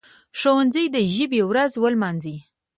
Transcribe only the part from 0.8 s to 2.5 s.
دي د ژبي ورځ ولمانځي.